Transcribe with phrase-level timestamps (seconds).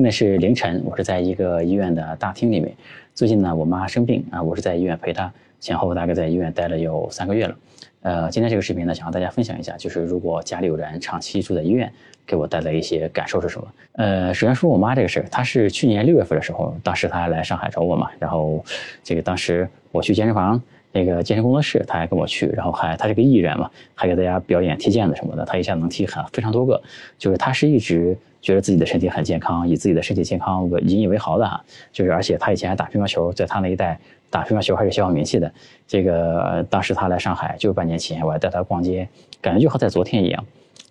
[0.00, 2.74] 现在是凌晨，我是在一个医院的大厅里面。
[3.14, 5.30] 最近呢，我妈生病啊，我是在医院陪她，
[5.60, 7.54] 前后大概在医院待了有三个月了。
[8.00, 11.92] 呃，今天这个视频呢，想和大家分享一下，就是如果家里有人长期住在医院，
[12.26, 13.68] 给我带来一些感受是什么？
[13.92, 18.64] 呃，首先说我妈这个事儿，她是去年六月份的时候，当时她来上海找我嘛，然后
[19.04, 20.58] 这个当时我去健身房。
[20.92, 26.82] 那个健身工作室，他还跟我去，然后还他是个艺人嘛，还给大家表演踢毽子什么的，他一下能踢很非常多个，
[27.16, 33.98] 就是他是一直觉得自己的身体很健康，以自己的身体健康为引以为豪的哈，就是而且他以前还打乒乓球，在他那一代
[34.30, 35.52] 打乒乓球还是小有名气的。
[35.86, 39.08] 这个当时他来上海就半年前，我还带他逛街，
[39.40, 40.44] 感觉就和在昨天一样。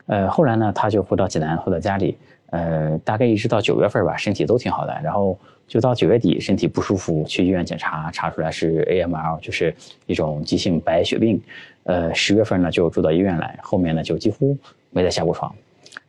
[0.06, 2.18] 呃，后来呢，他就回到济南，回到家里，
[2.52, 5.38] 呃，大概一直到九月份吧，身体都挺好的，然后。
[5.70, 9.74] 就到九月底，身体不舒服，去医院检查，查出来是 AML，就是
[10.08, 11.40] 一种急性白血病。
[11.84, 14.58] 呃，十月份呢就住到医院来，后面呢就几乎
[14.90, 15.54] 没再下过床。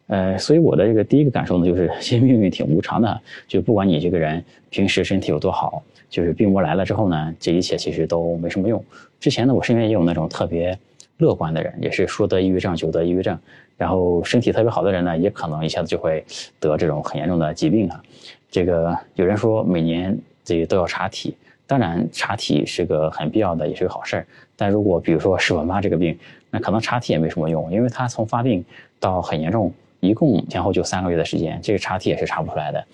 [0.07, 3.21] 呃，所以我的这个第一个感受呢，就是 其实命运挺无常的。
[3.47, 8.83] 就不管你这个人平时身体有多好，就是病魔来了之后呢，这一切其实都没什么用。
[9.21, 10.77] 之前呢，我身边也有那种特别
[11.19, 13.39] 乐观的人，也是说得抑郁症就得抑郁症。
[13.77, 16.25] 然后身体特别好的人呢，也可能一下子就会
[16.59, 18.03] 得这种很严重的疾病啊。
[18.51, 24.27] 这个有人说每年这个都要查体，当然查体是个很必要的，也是个好事儿。
[24.57, 26.19] 但如果比如说是我妈这个病，
[26.51, 28.65] 那可能查体也没什么用，因为她从发病
[28.99, 32.85] 到很严重，一共前后就三个月的时间，这个查体也是查不出来的。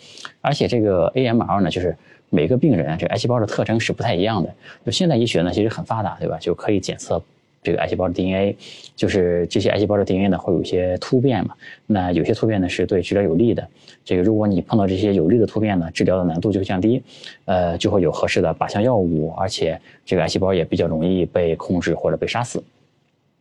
[0.42, 1.96] 而且这个 AML 呢，就是
[2.28, 4.54] 每个病人这个癌细胞的特征是不太一样的。
[4.84, 6.36] 就现代医学呢，其实很发达，对吧？
[6.38, 7.22] 就可以检测。
[7.66, 8.54] 这个癌细胞的 DNA，
[8.94, 11.52] 就是这些癌细胞的 DNA 呢，会有一些突变嘛？
[11.84, 13.66] 那有些突变呢是对治疗有利的。
[14.04, 17.02] 这个如果你碰到这些有利的突变呢，治疗的难度就会降低，
[17.44, 22.62] 呃，就会有合适的靶向药物，而且这个癌细胞也比较容易被控制或者被杀死。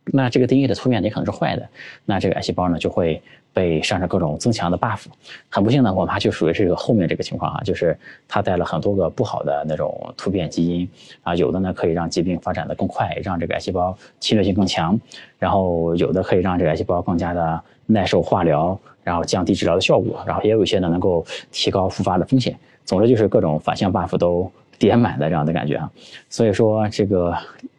[0.05, 1.67] 那这个 DNA 的突变也可能是坏的，
[2.05, 3.21] 那这个癌细胞呢就会。
[3.55, 5.05] 被上上各种增强的 buff，
[5.47, 7.97] 很不幸呢，我妈就属于这个后面这个情况啊，就是
[8.27, 10.85] 她带了很多个不好的那种突变基因
[11.23, 14.99] 啊，有的呢可以让疾病发展的更快，让这个癌细胞侵略性更强，
[15.39, 22.53] 然后有的可以让这个癌细胞更加的耐受化疗，然后降低治疗的效果，然后也有一些呢能够提高复发的风险。
[22.83, 25.89] 总之就是各种反向 buff 都点满的这样的感觉啊，
[26.29, 27.33] 所以说这个。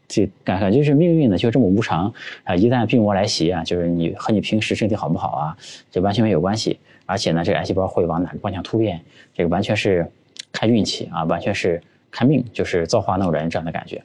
[0.09, 2.13] 这感感觉是命运呢，就这么无常
[2.45, 2.55] 啊！
[2.55, 5.57] 一旦病魔来袭啊，就是你和你平时身体好不好啊，
[5.91, 6.79] 这完全没有关系。
[7.07, 9.01] 而且呢，这个癌细胞会往哪个方向突变，
[9.35, 10.11] 这个完全是
[10.53, 11.81] 看运气啊，完全是
[12.11, 14.03] 看命，就是造化弄人这样的感觉。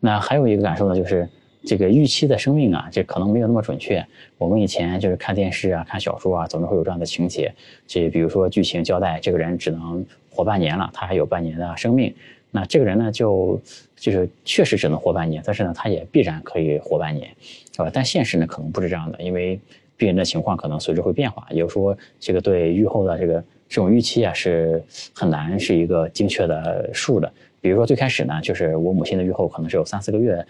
[0.00, 1.28] 那还有一个感受呢，就是
[1.64, 4.04] 这个预期的生命啊，这可能没有那么准确。
[4.36, 7.52] 我们以前就是看电视啊、看小说啊，总是会有这样的情节，
[7.86, 12.14] 这比如说剧情交代，这个人只能活半年了，他还有半年的生命。
[12.50, 13.60] 那这个人呢，就
[13.98, 17.28] 就是确实只能活半年，但是呢，它也必然可以活半年，
[17.72, 17.90] 是吧？
[17.92, 19.58] 但现实呢，可能不是这样的，因为
[19.96, 21.46] 病人的情况可能随之会变化。
[21.50, 23.34] 也就是说，这个对预后的这个
[23.68, 24.82] 这种预期啊，是
[25.12, 27.32] 很难是一个精确的数的。
[27.60, 30.46] 比如说最开始呢，就是我母亲的预后可能是有三四个月，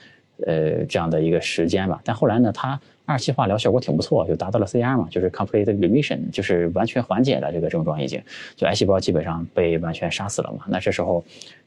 [0.46, 2.00] 呃，这样的一个时间吧。
[2.04, 8.22] 但后来呢，她二期化疗效果挺不错，就达到了 CR 嘛，就是 complete remission，就是完全缓解了这个症状，已经
[8.56, 10.64] 就癌细胞基本上被完全杀死了嘛。
[10.68, 11.24] 那这时候。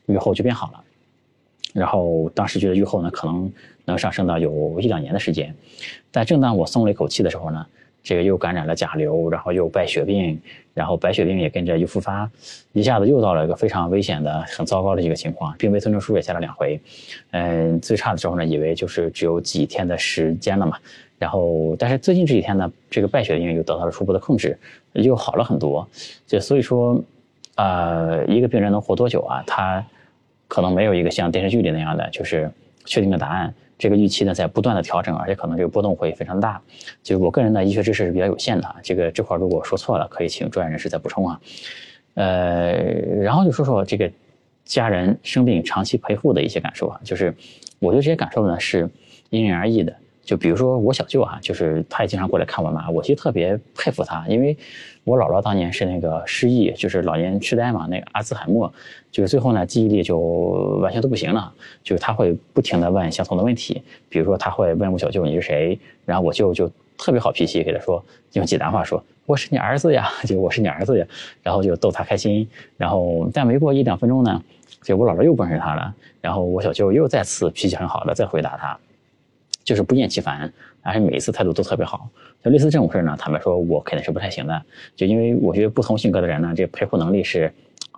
[0.08, 0.84] 愈后就变好了，
[1.74, 3.52] 然后当时觉得愈后呢可能
[3.86, 5.56] 能上升到有一两年的时间，
[6.12, 7.66] 但正当我松了一口气的时候呢，
[8.04, 10.40] 这个又感染了甲流，然后又败血病，
[10.74, 12.30] 然后白血病也跟着又复发，
[12.74, 16.80] 一下子又到了一个非常危险的、很糟糕的一个情况，病危通知书也下了两回，
[17.32, 20.78] 嗯，最差的时候呢，以为就是只有几天的时间了嘛，
[21.18, 24.58] 然后但是最近这几天呢，这个败血病又得到了初步的控制，
[24.94, 25.88] 又好了很多，
[26.28, 27.02] 就所以说。
[27.56, 29.44] 呃，一个病人能活多久啊？
[29.46, 29.86] 他
[30.52, 32.52] 可能没有一个像电视剧里那样的，就是
[32.84, 33.54] 确定的答案。
[33.80, 36.62] 这个预期呢，在不断的调整，而且可能这个波动会非常大。
[37.02, 41.40] 就是我个人的医学知识是比较有限的，这个这块如果说错了，可以请专业人士再补充啊。
[42.16, 42.74] 呃，
[43.22, 44.12] 然后就说说这个
[44.66, 47.34] 家人生病长期陪护的一些感受啊，就是
[47.80, 48.90] 我觉得这些感受呢是
[49.30, 49.96] 因人而异的。
[50.24, 54.56] 就比如说我小舅哈，就是他也经常过来看我妈，我其实特别佩服他，因为
[55.04, 58.72] 我姥姥当年是那个失忆，就是老年痴呆嘛，那个阿兹海默，
[59.12, 61.52] 就是最后呢记忆力就完全都不行了，
[61.84, 68.04] 就是他会不停的问相同的问题，比如说他会问我小舅你是谁，然后我舅就特别好脾气给他说，
[68.34, 71.06] 用济南话说我是你儿子呀， 就我是你儿子呀，
[71.42, 72.48] 然后就逗他开心，
[72.78, 74.42] 然后但没过一两分钟呢，
[74.84, 78.78] 就我姥姥又不认识他了，然后我小舅又再次脾气很好的再回答他。
[79.64, 82.10] 就是不厌其烦，而且每一次态度都特别好。
[82.44, 84.62] 就类似这种事呢，坦白说，我肯定是不太行的。
[84.96, 87.52] 就因为我觉得不同性格的人呢，这陪护能力是，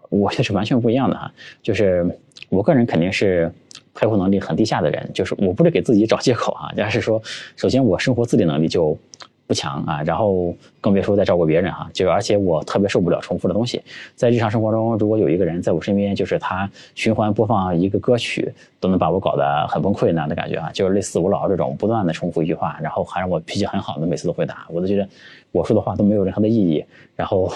[0.09, 1.31] 我觉得是完全不一样的哈。
[1.61, 2.05] 就是
[2.49, 3.51] 我个人肯定是
[3.95, 7.21] 陪护能力很低下的人，就是我不是给自己找借口啊， 而是说，
[7.55, 8.97] 首先我生活自理能力就
[9.45, 13.81] 不强啊，然后更别说再照顾别人哈，就而且我特别受不了重复的东西，
[14.15, 25.07] 在日常生活中，如果有一个人在我身边，就是他循环播放一个歌曲，都能把我搞得很崩溃那样的感觉啊，就是类似我姥这种不断的重复一句话，然后还让我脾气很好的每次都回答，我都觉得
[25.51, 26.83] 我说的话都没有任何的意义，
[27.15, 27.51] 然后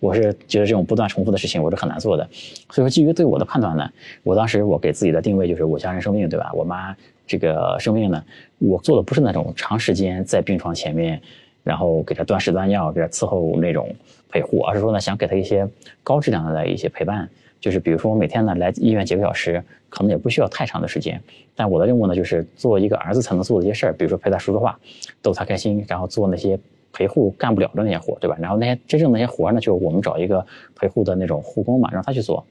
[0.00, 2.26] 我是觉得这种不断重复的事情我是很难做的，
[2.70, 3.88] 所以说基于对我的判断呢，
[4.22, 6.96] 我当时我给自己的定位就是我家人生病对吧，我妈。
[7.26, 8.24] 这个生病呢，
[8.58, 11.20] 我做的不是那种长时间在病床前面，
[11.64, 13.92] 然后给他端食端药，给他伺候那种
[14.28, 15.68] 陪护，而是说呢，想给他一些
[16.02, 17.28] 高质量的一些陪伴。
[17.58, 21.20] 就是比如说，我每天呢来医院几个小时，可能也不需要太长的时间。
[21.56, 24.78] 但我的任务呢，就是做一个儿子才能做的一些事儿，比如说陪他说说话，
[25.20, 26.56] 逗他开心，然后做那些
[26.92, 28.36] 陪护干不了的那些活，对吧？
[28.38, 30.46] 然后那些真正那些活呢，就是我们找一个
[30.76, 32.46] 陪护的那种护工嘛，让他去做。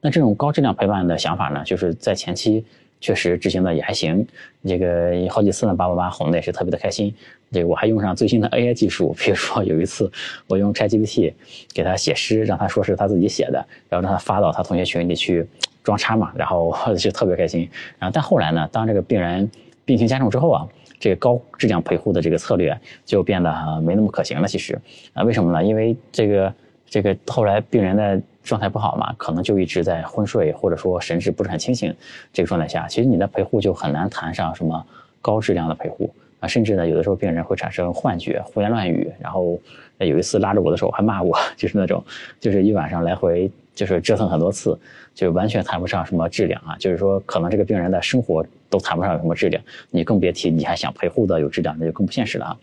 [0.00, 2.64] 那这种高质量陪伴的想法呢，就是在前期。
[3.00, 4.26] 确实执行的也还行，
[4.64, 7.14] 这个好几次呢，把我妈哄的也是特别的开心。
[7.50, 10.10] 这个我还用上最新的 AI 技术，比如说有一次
[10.46, 11.32] 我用 ChatGPT
[11.72, 15.46] 给他写诗，让他说是他自己写的，然后让他发到他同学群里去
[15.82, 17.68] 装叉嘛，然后就特别开心。
[17.98, 19.50] 然后但后来呢，当这个病人
[19.84, 20.68] 病情加重之后啊，
[20.98, 24.48] 这个高质量陪护的这个策略就变得没那么可行了。
[24.48, 24.78] 其实
[25.14, 25.64] 啊，为什么呢？
[25.64, 26.54] 因为这个
[26.86, 28.20] 这个后来病人的。
[28.48, 31.94] 状态不好嘛，可能就一直在昏睡，或者说神志不是很清醒，
[32.32, 34.84] 这个状态下，其实你的陪护就很难谈上什么
[35.20, 39.60] 高质量的陪护啊，甚至呢，有的时候病人会产生幻觉、胡言乱语，然后
[39.98, 42.02] 有一次拉着我的手还骂我， 就是那种，
[42.40, 43.50] 就是一晚上来回。
[43.78, 44.76] 就是折腾很多次，
[45.14, 46.76] 就完全谈不上什么质量啊。
[46.80, 52.58] 就是说，可能这个病人的生活都谈不上什么质量，你更别提你还想陪护的有质量，那就更不现实了啊。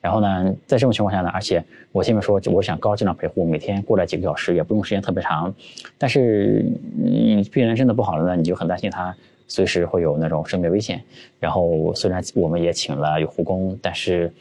[0.00, 5.52] 然后呢，在这种情况下呢，而且我前面说，我想高质量陪护，每天过来几个小时，也不用时间特别长。
[5.98, 6.64] 但是，
[6.96, 9.12] 你病人真的不好了呢，你就很担心他
[9.48, 11.02] 随时会有那种生命危险。
[11.40, 14.32] 然后，虽然我们也请了有护工，但是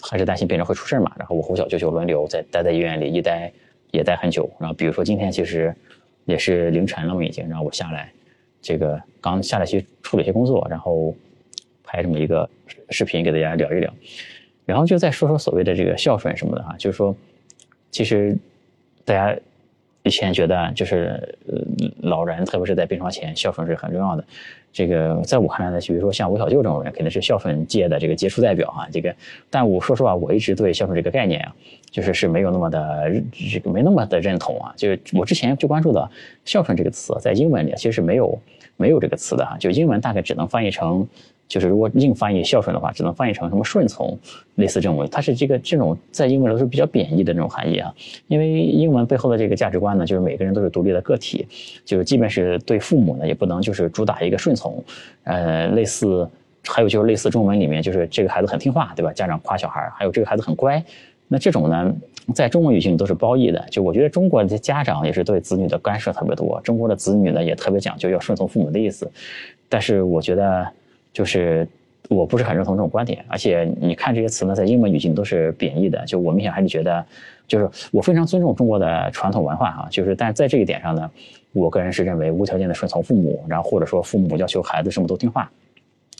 [0.00, 1.10] 还是担心病人会出事嘛。
[1.18, 3.52] 然后我胡小舅舅轮流在待在医院里一待。
[3.96, 5.74] 也待很久，然后比如说今天其实
[6.26, 8.12] 也是凌晨了嘛，已经，然后我下来，
[8.60, 11.14] 这个刚下来去处理一些工作，然后
[11.82, 12.48] 拍这么一个
[12.90, 13.92] 视频给大家聊一聊，
[14.64, 17.16] 然后就再说说所谓的这个孝顺什么的哈，就是说，
[17.90, 18.36] 其实
[19.04, 19.40] 大家
[20.06, 21.60] 以前觉得就是呃
[22.02, 24.24] 老人特别是在病床前孝顺是很重要的。
[24.72, 28.86] 这个在我看来呢，比如说像吴小舅这种人，肯定是孝顺界的这个杰出代表啊。
[28.92, 29.12] 这个，
[29.50, 31.52] 但我说实话，我一直对孝顺这个概念啊，
[31.90, 34.72] 就是是没有那么的这个没那么的认同啊。
[34.76, 36.08] 就是我之前就关注的
[36.44, 38.38] 孝顺这个词，在英文里其实是没有
[38.76, 41.08] 没有这个词的哈，就英文大概只能翻译成。
[41.48, 44.18] 就是如果硬翻译孝顺的话，只能翻译成什么顺从，
[44.56, 47.94] 类似这种，它是这个这种在英文都是比较贬义的那种含义啊。
[48.26, 51.46] 因为英文背后的这个价值观呢，就是每个人都是独立的个体，
[51.84, 54.82] 就是即便是对父母呢，也不能就是主打一个顺从。
[55.22, 56.28] 呃，类似
[56.64, 59.12] 还有就是类似中文里面，就是这个孩子很听话，对吧？
[59.12, 60.82] 家长夸小孩，还有这个孩子很乖。
[61.28, 61.94] 那这种呢，
[62.34, 63.64] 在中文语境都是褒义的。
[63.70, 69.08] 就我觉得中国的家长也是对子女的干涉特别多，中国的子女呢也特别讲究要顺从父母的意思。
[69.68, 70.66] 但是我觉得。
[71.16, 71.66] 就是
[72.10, 76.04] 我不是很认同这种观点，而且你看这些词呢，在英文语境都是贬义的。
[76.04, 77.02] 就我明显还是觉得，
[77.48, 81.10] 就是我非常尊重中国的传统文化啊，就是但是在这一点上呢，
[81.54, 85.50] 我个人是认为无条件的顺从父母，然后或者说父母要求孩子什么都听话，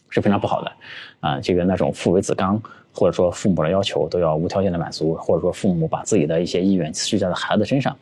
[0.08, 0.72] 是非常不好的。
[1.20, 2.58] 啊，这个那种父为子纲，
[2.96, 7.96] 或者说父母的要求都要无条件的满足，或者说父母把自己的一些意愿施加在孩子身上，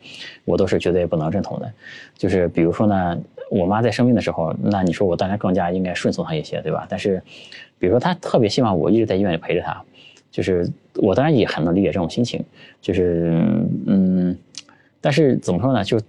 [0.45, 1.71] 我都是绝对不能认同的。
[2.17, 3.17] 就是比如说呢。
[3.51, 6.87] 我妈在生病的时候，那你说我当然更加应该顺从她一些，对吧？
[6.89, 7.21] 但是，
[7.77, 9.79] 比如说她特别希望我一直在医院里陪着她，
[10.31, 12.43] 就是我当然也很能理解这种心情，
[12.81, 13.31] 就是
[13.85, 14.35] 嗯，
[14.99, 15.83] 但是怎么说呢？
[15.83, 16.01] 就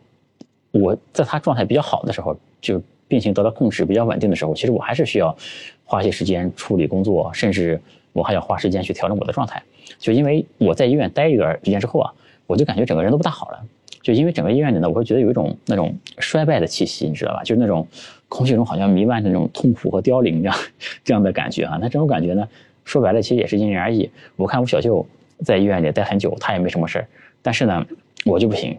[0.71, 5.37] 我在她状态比较好的时候，就病情得到控制比较稳定的时候，其实我还是需要
[5.85, 7.79] 花些时间处理工作，甚至
[8.17, 9.63] 我还要花时间去调整我的状态。
[9.99, 12.13] 就因为我在医院待一段时间之后啊，
[12.47, 13.63] 我就感觉整个人都不大好了。
[14.03, 17.43] 就因为整个医院里呢，我会觉得有一种那种衰败的气息，你知道吧？
[17.43, 17.87] 就是那种
[18.29, 20.59] 空气中好像弥漫着那种痛苦和凋零这样
[21.05, 21.77] 这样的感觉啊。
[21.81, 22.49] 那这种感觉呢，
[22.85, 24.09] 说白了其实也是因人而异。
[24.37, 25.05] 我看我小舅
[25.45, 27.05] 在医院里待很久，他也没什么事，
[27.43, 27.85] 但是呢，
[28.25, 28.77] 我就不行。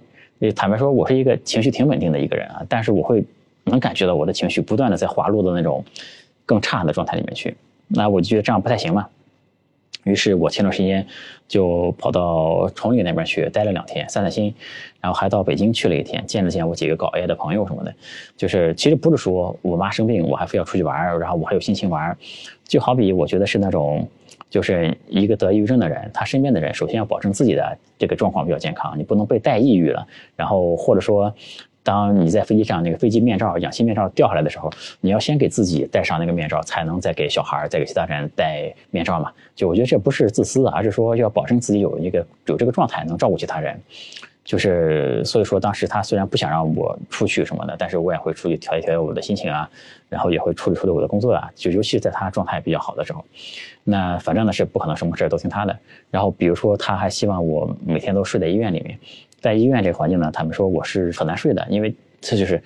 [0.55, 3.25] 坦白说，我是一个情绪挺稳定的一个人啊，但是我会
[3.65, 5.83] 能感觉到我的情绪不断的在滑落到那种
[6.45, 7.57] 更差的状态里面去。
[7.89, 9.09] 那我就觉得这样不太行嘛。
[10.07, 11.05] 于是我前段时间
[11.47, 14.53] 就跑到崇礼那边去待了两天，散散心，
[15.01, 17.93] 然后还到北京去了一天，见了见我几个搞 AI 的朋友什么的。
[18.37, 22.17] 就是其实不是说我妈生病，我还非要出去玩，然后我还有心情玩。
[22.63, 24.07] 就好比我觉得是那种，
[24.49, 31.33] 就是一个得抑郁症的人，他身边的人首先要保证自己的这个状况比较健康，你不能被带抑郁了，然后或者说。
[31.87, 39.31] 当你在飞机上那个飞机面罩、氧气面罩掉下来的时候，你要先给自己戴上那个面罩，才能再给小孩、再给其他人戴面罩嘛。
[39.55, 43.79] 就我觉得这不是自私，而是说要保证自己有一个有这个状态，能照顾其他人。
[44.43, 49.69] 就是所以说，当时他虽然不想让我出去什么的，但是我也会出去调节调节我的心情啊，
[50.09, 51.49] 然后也会处理处理我的工作啊。
[51.55, 53.23] 就尤其在他状态比较好的时候，
[53.85, 55.77] 那反正呢是不可能什么事都听他的。
[56.11, 58.99] 然后比如说他还希望我每天都睡在医院里面。
[59.39, 62.61] 在医院这个环境呢，他们说我是很难睡的，因为这就是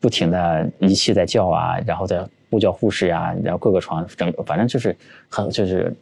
[0.00, 4.96] 不停的仪器在叫啊，然后在呼叫护士呀，然后各个床整，反正就是
[5.28, 5.94] 很就是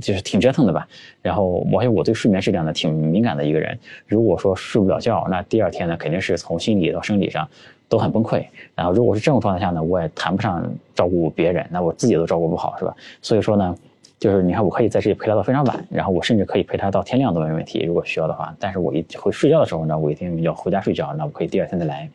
[0.00, 0.86] 就是挺折腾的吧。
[1.22, 7.48] 然后而且我对睡眠质量呢挺敏感的一个人，如果说睡不了觉，那第二天呢肯定是从心理到生理上
[7.88, 8.44] 都很崩溃。
[8.74, 12.94] 然后如果是这种状态下呢，我也谈不上照顾别人，那我自己都照顾不好，是吧？
[13.22, 13.76] 所以说呢。
[14.22, 18.54] 就是你看，我可以在这里陪他到非常晚，然后我甚至可以陪他到天亮都没问题，如果需要的话。
[18.60, 22.08] 但是我一会睡觉的时候呢，我一定要回家睡觉，那我可以第二天再来。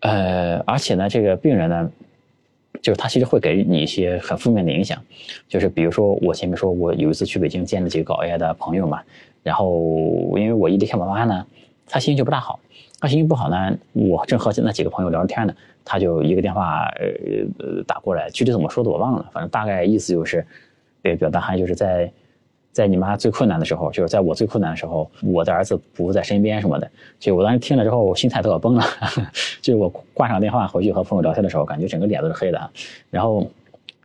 [0.00, 1.88] 呃，而且呢，这个病人呢，
[2.82, 5.00] 就是他其实会给你一些很负面的影响，
[5.46, 9.00] 就是比如说我前面说我有一次去北京见了几个搞 AI 的朋友嘛，
[9.44, 11.46] 然后因为我一离开我妈呢，
[11.88, 12.58] 他心情就不大好，
[12.98, 20.44] 他心情不好呢，我正和那几个朋友聊着天呢，他就一个电话呃打过来，具体怎么说的我忘了，反正大概意思就是。
[21.06, 22.10] 对，表达含义就是在，
[22.72, 26.90] 在你妈最困难的时候，就是在我最困难的时候，我的儿子不在身边什么的。
[27.20, 28.84] 就我当时听了之后，心态都要崩了。
[29.62, 32.70] 就是我挂上电话回去和朋友聊天的时候，感觉整个脸都是黑的。
[33.08, 33.48] 然后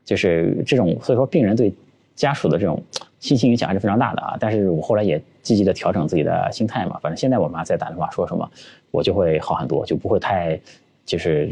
[0.05, 1.73] 就是这种，所以说病人对
[2.15, 2.79] 家属的这种
[3.19, 4.37] 心情影响还是非常大的啊。
[4.39, 6.99] 但是我后来也积极的调整自己的心态嘛。
[7.01, 8.47] 反正现在我妈再打电话说什么，
[8.91, 10.59] 我就会好很多，就不会太
[11.03, 11.49] 就是。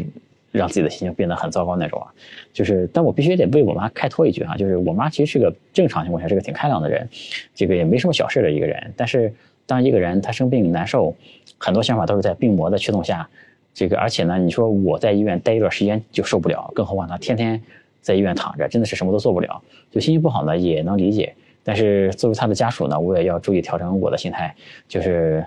[0.52, 2.08] 让自己的心情变得很糟糕那种啊，
[2.52, 7.08] 就是，但我必须得为我妈开脱一句啊，就是我妈其实是个正常情况下是个挺开朗的人，
[7.54, 8.94] 这个也没什么小事的一个人。
[8.98, 9.32] 但是
[9.68, 11.16] 当一个人他生病难受，
[11.60, 13.30] 很多想法都是在病魔的驱动下，
[13.74, 17.62] 这个而且呢，你说我在医院待一段时间就受不了，更何况他天天
[18.02, 21.34] 在医院躺着，真的是什么都做不了，就心情不好呢也能理解。
[21.64, 24.56] 但是作为他的家属呢，我也要注意调整我的心态，
[24.88, 25.46] 就是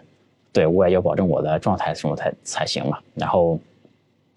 [0.52, 3.58] 对我也要保证我的状态什么才才行嘛，然后。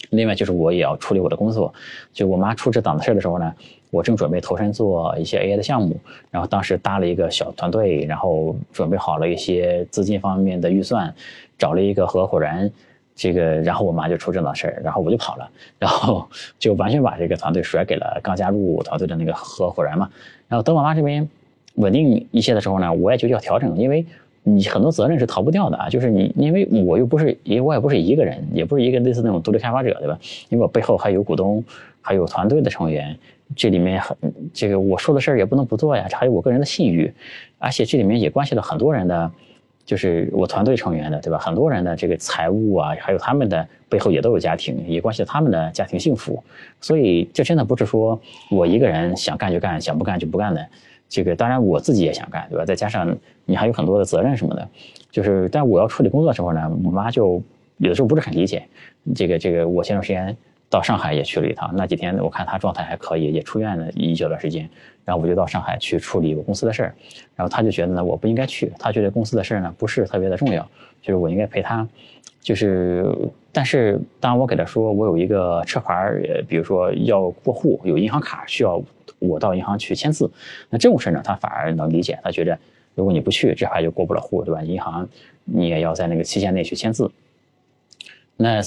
[0.10, 1.74] 另外就是我也要处理我的工作，
[2.14, 3.54] 就我妈出这档子事的时候呢，
[3.92, 5.98] 我正准备投身做一些 AI 的项目，
[6.32, 11.14] 然后当时搭了一个小团队，然后准备好了一些资金方面的预算，
[11.58, 12.72] 找了一个合伙人，
[13.16, 16.28] 这个然后我妈就出这档事儿，然后我就跑了， 然后
[16.60, 20.10] 就完全把这个团队甩给了刚加入团队的那个合伙人嘛，
[20.48, 21.28] 然后等我妈这边
[21.76, 24.06] 稳定一些的时候呢，我也就要调整，因为。
[24.48, 30.20] 你很多责任是逃不掉的啊，就是你，因为我又不是，因为我也不是一个人，也不是一个类似那种独立开发者，对吧？
[30.50, 31.64] 因为我背后还有股东，
[32.00, 33.18] 还有团队的成员，
[33.56, 34.16] 这里面很
[34.54, 37.12] 这个我说的事儿也不能不做呀，还有我个人的信誉，
[37.58, 39.32] 而且这里面也关系到很多人的，
[39.84, 41.40] 就是我团队成员的，对吧？
[41.40, 46.44] 很多人的这个财务啊，还有他们的背后也都有家庭，也关系到他们的家庭幸福，
[46.80, 48.22] 所以这真的不是说
[48.52, 50.64] 我一个人想干就干，想不干就不干的。
[51.08, 52.66] 这个当然我自己也想干，对吧？
[52.66, 54.68] 再加上你还有很多的责任什么的，
[55.12, 57.42] 就是，但我要处理工作的时候呢，我妈就
[57.78, 58.66] 有的时候不是很理解。
[59.16, 60.36] 这个这个，我前段时间
[60.70, 64.68] 到上海也去了一趟，那几天我看她状态还可以，也出院了一小段时间，
[65.04, 66.96] 然后我就到上海去处理我公司的事儿，
[67.36, 70.68] 然后她就觉得呢我不应该去，她觉得公司的事儿呢不是特别的重要，
[71.02, 71.88] 就是我应该陪她。
[72.42, 73.12] 就是，
[73.52, 75.94] 但是当我给他说我有一个车牌
[76.28, 78.80] 呃，比如说要过户，有银行卡需要
[79.20, 80.30] 我到银行去签字，
[80.70, 82.20] 那这种事呢，他反而能理解。
[82.24, 82.58] 他觉得
[82.94, 84.62] 如果你不去，这牌就过不了户，对吧？
[84.64, 85.08] 银行
[85.44, 87.10] 你也要在那个期限内去签字。
[88.38, 88.62] 那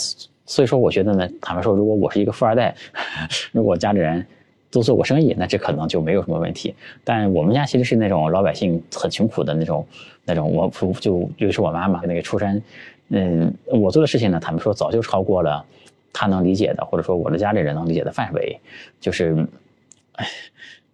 [0.47, 2.75] 所以说，我觉得呢，坦白说，如果我是一个富二代，
[3.53, 4.27] 如果家里人
[4.71, 6.75] 都做过生意，那这可能就没有什么问题。
[7.05, 9.87] 但我们家其实是那种老百姓很穷苦的那种
[10.25, 12.63] 那种，我就尤其是我妈妈那个出身。
[13.11, 15.65] 嗯，我做的事情呢，他们说早就超过了
[16.13, 18.59] 他能理解的，或者说我的家里人能理解的范围。
[19.01, 19.47] 就是，
[20.19, 20.27] 哎，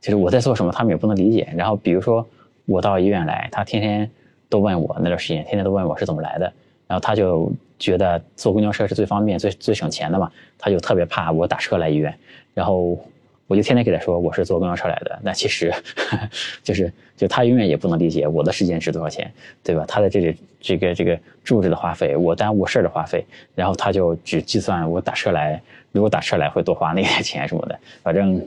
[0.01, 1.49] 就是我在做什么，他们也不能理解。
[1.57, 2.27] 然后比如说
[2.65, 4.11] 我到医院来，他天天
[4.49, 6.53] 都问我那段时间，天天都问我是怎么来的。
[6.87, 12.15] 然后他就觉得坐公交车是最方便、最最省钱的嘛，他就特别怕我打车来医院。
[12.55, 12.99] 然后。
[13.47, 15.71] 我就天天给他说我是坐公交车来的，那其实
[16.65, 19.31] 就是就他永远也不能理解我的时间值多少钱，
[19.63, 19.85] 对吧？
[19.87, 23.23] 他在这里这个这个住着的花费，我耽误事儿的花费，
[23.55, 25.61] 然后他就只计算我打车来，
[25.93, 27.79] 如果打车来会多花那些 钱什么的。
[28.03, 28.41] 反正，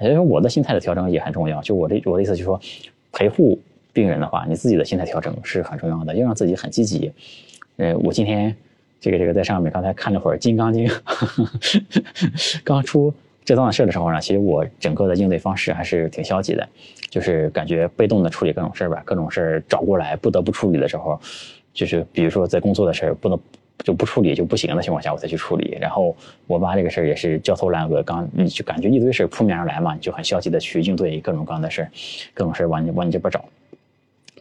[0.00, 1.60] 因为我的心态的调整也很重要。
[1.62, 2.60] 就我的我的意思就是说，
[3.12, 3.58] 陪护
[3.92, 7.12] 病人的话，你自己的心态调整是很重要的，要让自己很积极。
[7.76, 8.54] 呃，我今天
[9.00, 10.88] 这个这个在上面刚才看了会儿《金刚经》，
[12.64, 13.12] 刚出。
[13.46, 16.66] 这档子事的时候呢，其实我整个的应对方式还是挺消极的，
[17.10, 21.20] 就是感觉被动的处理各种事儿吧，各种事儿找过来不得不处理的时候，
[21.74, 23.38] 就是比如说在工作的事儿不能
[23.78, 25.76] 就不处理就不行的情况下，我再去处理。
[25.80, 26.14] 然后
[26.46, 31.90] 我妈这个事儿也是焦头烂额，刚你就感觉一堆事儿扑面而来嘛，你就很消极的去应对各种各样的事儿，
[32.32, 33.44] 各种事儿往你往你这边找。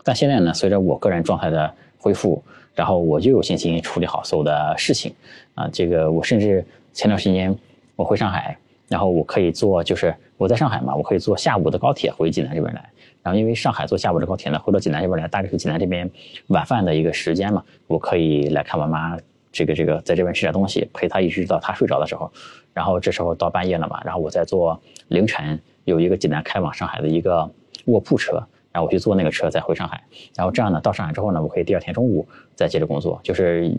[0.03, 2.43] 但现在呢，随着我个人状态的恢复，
[2.75, 5.13] 然后我就有信心处理好所有的事情
[5.55, 5.67] 啊。
[5.71, 6.63] 这个我甚至
[6.93, 7.55] 前段时间
[7.95, 8.57] 我回上海，
[8.93, 12.87] 然后我可以坐，就是我在上海嘛，我可以坐下午的高铁回济南这边来。
[13.23, 16.07] 然后因为上海坐下午的高铁呢，回到济南这边来，大概是济南这边
[16.49, 19.17] 晚饭的一个时间嘛，我可以来看我妈，
[19.51, 22.31] 这个这个在这边吃点东西，陪她一直到她睡着的时候，
[22.71, 27.49] 然后这时候到半夜了嘛，然后我再坐凌晨有一个济南开往上海的一个
[27.85, 28.33] 卧铺车，
[28.71, 29.99] 然后我去坐那个车再回上海，
[30.35, 33.75] 然后这样呢到上海之后呢，我可以第二天中午再接着工作，就是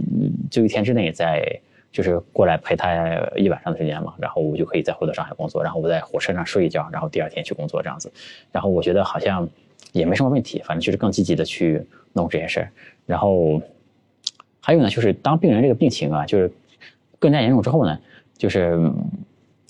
[0.51, 1.41] 就一天之内在。
[1.95, 2.93] 就是过来陪他
[3.37, 8.13] 一晚上的时间嘛，然后我就可以再回到上海工作，然后我在火车上睡一觉，然后第二天去工作这样子，
[8.51, 9.49] 然后我觉得好像
[9.93, 11.81] 也没什么问题，反正就是更积极的去
[12.13, 12.69] 弄这件事儿。
[13.07, 13.63] 然后
[14.61, 16.51] 还有呢，就是当病人这个病情啊，就是
[17.21, 17.97] 更加严重之后呢，
[18.37, 18.77] 就是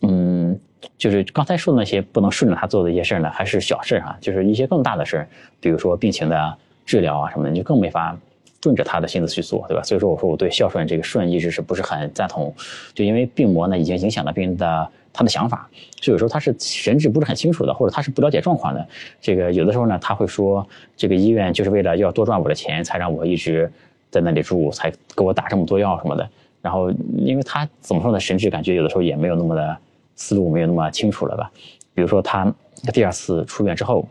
[0.00, 0.59] 嗯，
[0.97, 5.28] 就是刚才说的那些不能顺着他做的一些事儿呢，还是小事啊，就是一些更大的事儿，
[5.61, 8.19] 比如说病情的治疗啊什么的，就更没法。
[8.64, 9.83] 顺着他的心思去做，对吧？
[9.83, 12.50] 所以说，我说我对孝顺这个顺一直是不是很赞同？
[12.94, 15.68] 就因为病魔呢，已经影响了病人的他的想法，
[16.00, 18.88] 所以有时候他是神志不是很清楚的，或者他是不了解状况的。
[19.21, 20.66] 这个有的时候呢，他会说，
[20.97, 23.71] 这个医院就是为了要多赚我的钱，才让我一直
[24.11, 26.26] 在那里住，才给我打这么多药什么的。
[26.62, 29.76] 然后，因为他怎么说呢，神志感觉有的时候也没有那么的
[30.16, 31.52] 思路没有那么清楚了吧？
[31.92, 32.50] 比如说他
[32.94, 34.09] 第二次出院之后。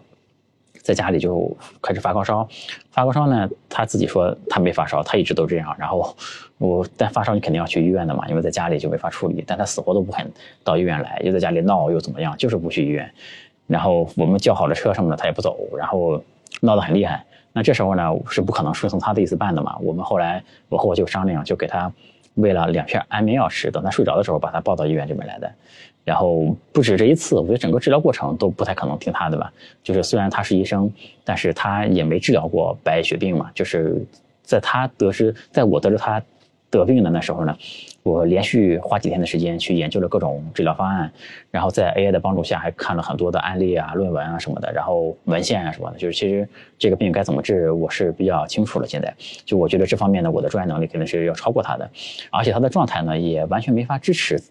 [0.83, 2.47] 在家里就开始发高烧，
[2.91, 5.75] 发高烧呢，他自己说他没发烧，他一直都这样。
[5.79, 6.15] 然后
[6.59, 9.43] 我但发烧你肯定要去医院的嘛，因为在家里就没法处理。
[9.47, 10.29] 但他死活都不肯
[10.63, 13.09] 到医院来，又在家里闹又怎么样，就是不去医院。
[13.65, 16.21] 然后我们叫好了车什么的，他也不走，然后
[16.61, 17.23] 闹得很厉害。
[17.53, 19.77] 那这时候呢是不可能顺从他的意思办的嘛。
[19.79, 21.89] 我们后来我和我就商量，就给他
[22.35, 25.51] 喂了两片安眠药吃，等他睡着的时候把他抱到医院这边来的。
[26.05, 29.51] 然后不止这一次，我觉得整个治疗过程都不太可能听他的吧。
[29.81, 30.91] 就是虽然他是医生，
[31.23, 33.49] 但是他也没治疗过白血病嘛。
[33.55, 34.03] 就是
[34.41, 36.21] 在他得知，在我得知他
[36.79, 37.57] 得病的那时候呢，
[38.03, 41.11] 我连续花几天的时间去研究了各种治疗方案，
[41.51, 45.97] 然后在 AI 的帮助下还看了很多的案例啊、论文啊什么的，然后文献啊什么的。
[45.97, 48.87] 就是其实这个病该怎么治，我是比较清楚了。
[48.87, 49.13] 现在
[49.45, 51.89] 就我觉得这方面呢，我的专业能力肯定是要超过他的，
[52.31, 54.41] 而且他的状态呢也完全没法支持。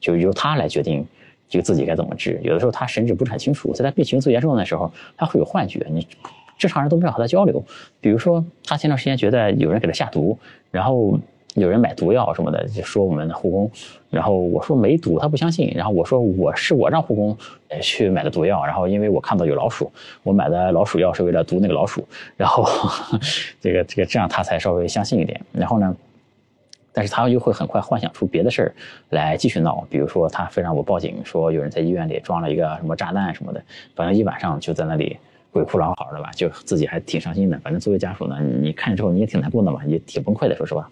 [0.00, 1.06] 就由他来决定，
[1.48, 2.40] 就自己该怎么治。
[2.42, 5.86] 有的时候他神志不是很清楚，在他病情最严重的时候，他会有幻觉。
[5.90, 6.06] 你
[6.58, 7.62] 正常人都没法和他交流。
[8.00, 10.38] 比如说，他前段时间觉得有人给他下毒，
[10.70, 11.18] 然后
[11.54, 13.70] 有人买毒药什么的，就说我们的护工。
[14.08, 15.72] 然后我说没毒，他不相信。
[15.74, 17.36] 然后我说我是我让护工
[17.80, 19.90] 去买的毒药，然后因为我看到有老鼠，
[20.22, 22.06] 我买的老鼠药是为了毒那个老鼠。
[22.36, 22.64] 然后
[23.60, 25.40] 这个这个这样他才稍微相信一点。
[25.52, 25.96] 然后呢？
[26.92, 28.74] 但是他又会很快幻想出别的事儿
[29.10, 33.62] 来继续闹，比如说他非让我报警，说有人在医院里装了一个什么炸弹什么的，
[33.94, 35.16] 反正一晚上就在那里
[35.52, 37.58] 鬼哭狼嚎的吧，就自己还挺伤心的。
[37.60, 40.88] 反正作为家属呢，你看之后你也挺难过的嘛，也挺崩溃的，说实话。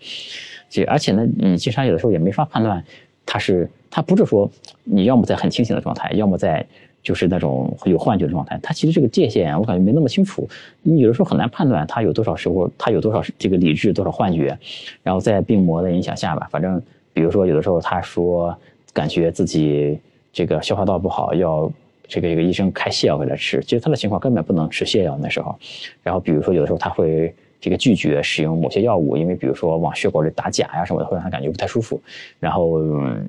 [0.68, 2.84] 就而且呢，你经常有的时候也没法判断
[3.24, 4.50] 他是他不是说
[4.84, 6.66] 你要么在很清醒的状态，要么在。
[7.00, 10.46] 就是那种有幻觉的状态，他其实这个界限我感觉没那么清楚，
[10.82, 14.58] 你有的时候很难判断他有多少时候他有多少这个理智多少幻觉，
[15.02, 18.54] 然后在病魔的影响下吧，反正比如说有的时候他说
[18.92, 19.98] 感觉自己
[20.32, 21.70] 这个消化道不好，要
[22.08, 25.56] 这个一个医生开泻药给他吃，其实他的情况根本不能吃泻药那时候，
[26.02, 27.32] 然后比如说有的时候他会。
[27.60, 32.00] 这个拒绝使用某些药物，因为比如说往血管里打钾呀什么的，会让他感觉不太舒服。
[32.38, 32.80] 然后，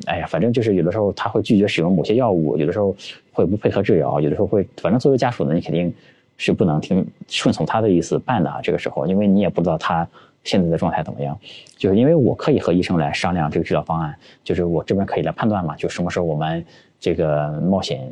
[0.06, 2.96] 哎呀，反正就是有的时候他会拒绝使用某些药物，有的时候
[3.32, 5.92] 会不配合治疗，有的时候会，反正作为家属呢，你肯定
[6.38, 8.62] 是不能听顺从他的意思办的啊。
[8.62, 10.08] 这个时候，因为你也不知道他
[10.44, 11.36] 现在的状态怎么样，
[11.76, 16.63] 就是因为我可以和医生来商量这个治疗方案，就是我这边可以来判断嘛，就什么时候我们
[17.00, 18.08] 这个冒险。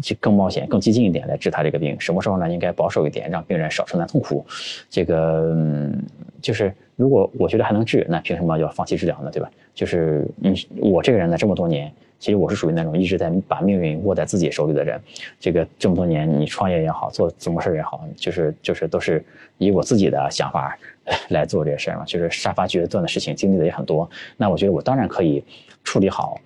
[0.00, 2.48] 就更冒险、更激进一点来治他这个病，什么时候呢？
[2.48, 4.44] 应该保守一点，让病人少承担痛苦。
[4.88, 6.04] 这个嗯，
[6.40, 9.30] 就是如果我觉得还能治，那凭什么要放弃治疗呢？
[9.30, 9.50] 对吧？
[9.74, 15.00] 就是嗯，我这个人呢，这么多年，其实我是属于那种一直在把命运握在自己手里的人。
[15.40, 19.24] 这个这么多年，你创业也好，做什么事也好，就是就是都是
[19.58, 20.78] 以我自己的想法
[21.30, 22.04] 来做这些事儿嘛。
[22.04, 25.42] 就是杀伐决断的事情经历的也很多，那我觉得我当然可以
[25.82, 26.38] 处理好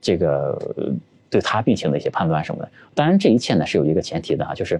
[0.00, 0.58] 这个。
[1.30, 4.78] 对他病情的一些判断什么的，当然这一切呢是有一个前提的啊，就是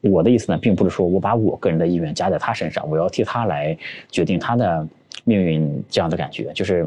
[0.00, 3.76] 我的意思呢，并不是说我把我个人的意愿加在他身上，我要替他来
[4.10, 4.86] 决定他的
[5.24, 6.86] 命运这样的感觉，就是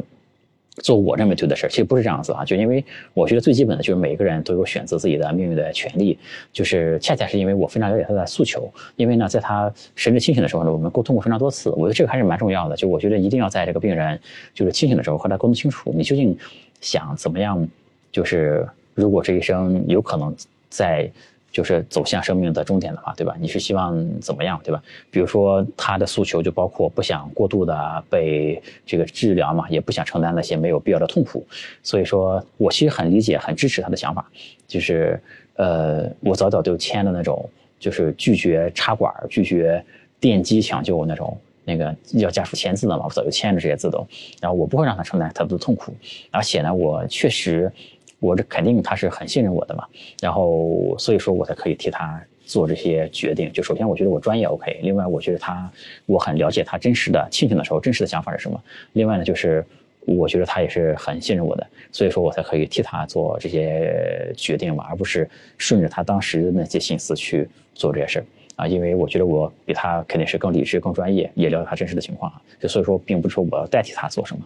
[0.75, 2.83] 做我认为对的事儿，其实不是这样子啊，就因为
[3.13, 6.17] 我觉得最基本的就是每个人都有选择自己的命运的权利，
[6.53, 14.19] 就是恰恰是因为我非常了解他的诉求，因为呢，在他神志清醒的时候呢，我们沟通过非常多次，我觉得这个还是蛮重要的，就我觉得一定要在这个病人
[14.53, 16.37] 就是清醒的时候和他沟通清楚，你究竟
[16.79, 17.67] 想怎么样，
[18.11, 18.65] 就是
[18.99, 20.35] 如果这一生有可能
[20.69, 21.09] 在。
[21.51, 23.35] 就是走向生命的终点的话，对吧？
[23.39, 24.79] 你是希望怎么样，对吧？
[25.09, 31.43] 比如说他的诉求就包括不想过度的被这个治疗嘛，也不想承担那些没有必要的痛苦。
[31.81, 34.23] 所以说我其实很理解、很支持他的想法。
[34.67, 35.19] 就是
[35.55, 39.83] 呃，我早早就签了那种，就是拒绝插管、拒绝
[40.19, 41.35] 电击抢救那种，
[41.65, 44.07] 那个要家属签字的嘛，我早就签了这些字都。
[44.39, 45.91] 然后我不会让他承担太多的痛苦，
[46.29, 47.71] 而且呢，我确实。
[48.19, 49.85] 我这肯定他是很信任我的嘛，
[50.21, 53.51] 然后所以说我才可以替他做这些决定。
[53.53, 55.71] 就首先我觉得我专业 OK，另外我觉得他
[56.05, 58.61] 我很了解他真实的清醒的时候真实的想法是什么。
[58.93, 59.65] 另外呢，就是
[60.05, 68.67] 我觉得他也是很信任我的，所以说我才可以替他做这些决定嘛，而不是顺着他当时的那些心思去做这些事儿啊。
[68.67, 72.41] 因为我觉得我比他肯定是更理智、更专业，也了解他真实的情况啊。
[72.59, 74.41] 就所以说，并不是说我要代替他做什么。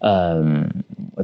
[0.00, 0.68] 嗯，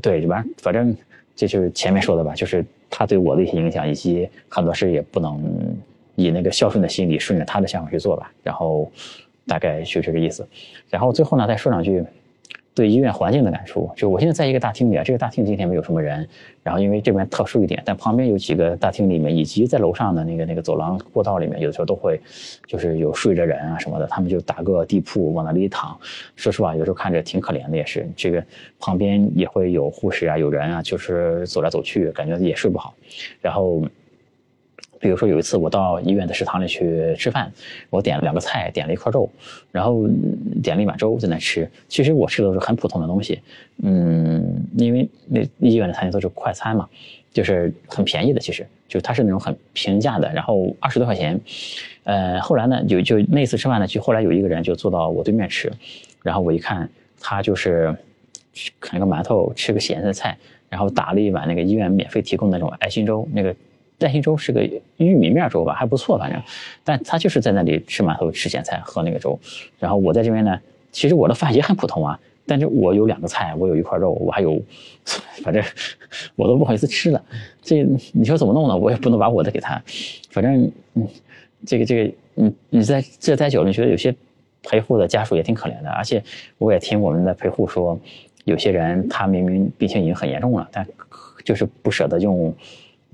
[0.01, 0.97] 对，反正反正。
[1.37, 5.77] 这就是前面说的吧，就是他对我的一些影响，以及很多事也不能
[6.15, 8.33] 以那个孝顺的心理顺着他的想法去做吧。
[8.43, 8.91] 然后
[9.47, 10.47] 大概就这个意思。
[10.91, 12.05] 然后最后呢，再说两句。
[12.75, 16.29] 对医院环境的感触，就我现在在一个大厅里啊，这个大厅今天没有什么人，
[16.63, 22.21] 然后因为这边特殊一点，但旁边有几个大厅里面，以及在楼上的那个那个走廊过道里面，有的时候都会，
[22.67, 25.97] 就是有睡着人啊什么的，他们就打个地铺往那里一躺，
[26.35, 28.45] 说实话，有时候看着挺可怜的，也是这个
[28.81, 32.93] 旁边也会有护士啊，有人啊，就是走来走去，感觉也睡不好，
[33.41, 33.83] 然后。
[35.05, 37.53] 比如说有一次我到医院的食堂里去吃饭，
[37.91, 39.31] 我点了两个菜，点了一块肉，
[39.71, 40.09] 然后
[40.63, 41.71] 点了一碗粥在那吃。
[41.89, 43.39] 其实我吃的都是很普通的东西，
[43.83, 46.89] 嗯，因为那医院的餐厅都是快餐嘛，
[47.35, 48.41] 就是很便宜的。
[48.41, 51.39] 其实就它是那种很平价的，然后二十多块钱。
[52.05, 55.71] 呃，后来呢，就就那次吃饭呢，就后来有一个人就坐到我对面吃，
[56.23, 56.89] 然后我一看
[57.21, 57.95] 他就是
[58.81, 60.35] 啃个馒头，吃个咸的菜，
[60.71, 63.55] 然后打了一碗那个医院免费提供那种爱心粥，那个。
[64.01, 64.63] 爱心粥是个
[64.97, 66.43] 玉米面粥吧，还不错，反正，
[66.83, 69.39] 但他就是在那里吃馒头、吃咸菜、喝那个粥。
[69.79, 70.61] 然后我在这边呢，
[70.93, 74.61] 其实我的饭也很普通啊，但是我有两个菜，我有一块肉，我还有，
[75.43, 75.63] 反正
[76.37, 77.25] 我都不好意思吃了。
[77.63, 78.77] 这你说怎么弄呢？
[78.77, 79.83] 我也不能把我的给他，
[80.31, 81.09] 反正，嗯，
[81.65, 84.15] 这个这个，你你在这待久了，你觉得有些
[84.65, 86.23] 陪护的家属也挺可怜的，而且
[86.59, 87.99] 我也听我们的陪护说，
[88.45, 90.87] 有些人他明明病情已经很严重了，但
[91.45, 92.55] 就是不舍得用。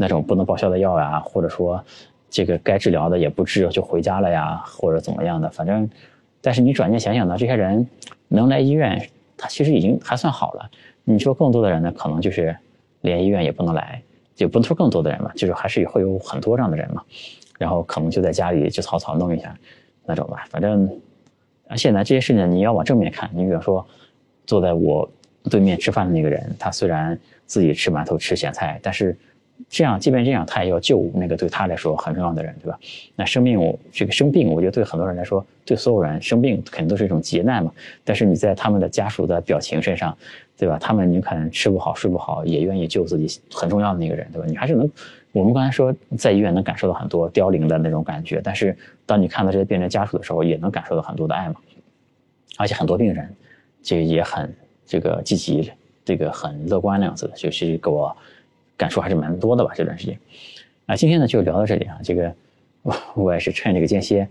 [0.00, 1.84] 那种不能报销的药呀，或者说
[2.30, 5.86] 这个该治疗的也不治就回家了呀，或者怎么样的，反正，
[6.40, 7.86] 但是你转念想想呢，这些人
[8.28, 10.70] 能来医院，他其实已经还算好了。
[11.04, 12.56] 你说更多的人呢，可能就是
[13.02, 14.00] 连医院也不能来，
[14.34, 17.02] 就不能说更多的人吧，就是还是会有很多这样的人嘛。
[17.58, 19.54] 然后可能就在家里就草草弄一下
[20.06, 20.46] 那种吧。
[20.48, 20.88] 反正，
[21.68, 23.28] 而且呢，这些事情你要往正面看。
[23.34, 23.86] 你比如说，
[24.46, 25.06] 坐在我
[25.50, 29.14] 对面吃饭的那个人，他虽然自己吃馒头吃咸菜，但是。
[29.68, 32.78] 这样，即便这样，他也要救那个对他来说很重要的人，对吧？
[33.14, 37.72] 那生病，这个生病，我觉得对很多人来说，对所有人生病肯定都是一种劫难嘛。
[38.04, 40.16] 但是你在他们的家属的表情身上，
[40.56, 40.78] 对吧？
[40.78, 44.46] 他们你可能吃不好睡不好，也愿意救自己很重要的那个人，对吧？
[44.48, 44.90] 你还是能，
[45.32, 51.56] 我们刚才说在医院能感受到很多凋零的那种感觉，但是当你看到这些病人家属的时候，也能感受到很多的爱嘛。
[52.56, 53.28] 而且很多病人，
[53.82, 54.52] 这也很
[54.86, 55.70] 这个积极，
[56.04, 58.16] 这个很乐观那样子的，就是给我。
[58.80, 60.18] 感触还是蛮多的吧，这段时间，
[60.86, 61.98] 啊，今天呢就聊到这里啊。
[62.02, 62.34] 这个
[62.80, 64.26] 我我也是趁这个间歇，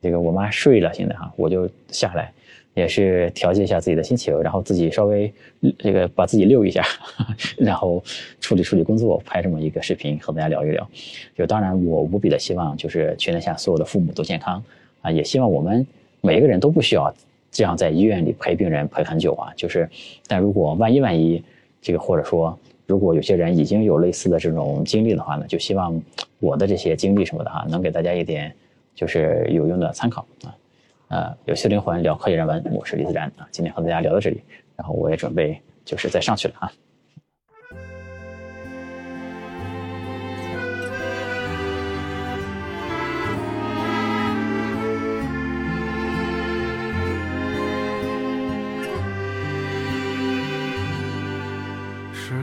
[0.00, 2.32] 这个我妈睡了，现在哈，我就下来，
[2.74, 5.32] 也是调节一下自己的心情，然后自己稍微
[5.76, 6.84] 这个把自己溜一下，
[7.58, 8.00] 然后
[8.40, 10.88] 处理处理工作，拍这么一个视频和大家聊一聊。
[11.36, 14.62] 就当然我无比的希望就是全天下所有的父母都健康
[15.00, 15.84] 啊，也希望我们
[16.20, 17.12] 每一个人都不需要
[17.50, 19.52] 这样在医院里陪病人陪很久啊。
[19.56, 19.90] 就是，
[20.28, 21.42] 但如果万一万一
[21.82, 22.56] 这个或者说。
[22.90, 26.02] 如果有些人已经有类似的这种经历的话呢，就希望
[26.40, 28.52] 我的这些经历什么的哈，能给大家一点
[28.96, 30.50] 就是有用的参考啊。
[31.06, 33.46] 呃，有趣灵魂聊科技人文，我是李自然啊。
[33.52, 34.42] 今天和大家聊到这里，
[34.74, 36.72] 然后我也准备就是再上去了啊。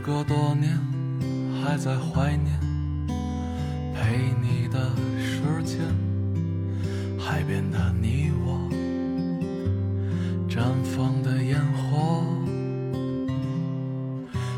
[0.07, 0.79] 隔多年，
[1.61, 2.57] 还在怀念
[3.93, 4.89] 陪你的
[5.19, 5.81] 时间，
[7.19, 8.57] 海边的你我，
[10.49, 12.23] 绽放的烟火。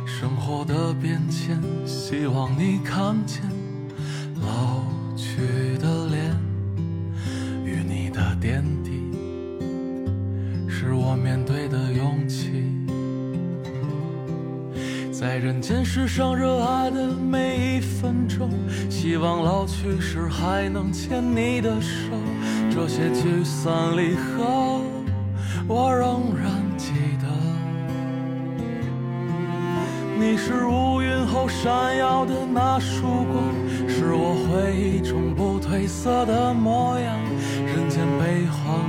[0.05, 3.41] 生活的变迁，希望你看见
[15.91, 18.47] 世上热爱的每一分钟，
[18.91, 22.11] 希望老去时还能牵你的手。
[22.69, 24.83] 这些聚散离合，
[25.67, 27.27] 我仍然记得。
[30.19, 33.41] 你是乌云后闪耀的那束光，
[33.89, 37.17] 是我回忆中不褪色的模样。
[37.65, 38.79] 人间悲欢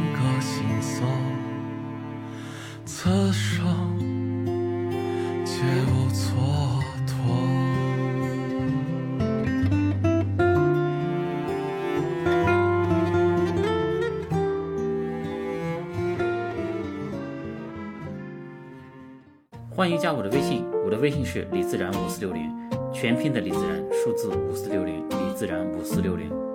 [19.80, 22.52] 欢迎加我的微信，我的微信是李自然五四六零，
[22.92, 26.49] 全拼的李自然，数字五四六零，李自然五四六零。